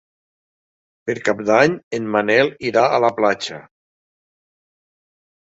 [1.09, 3.61] Per Cap d'Any en Manel irà a la platja.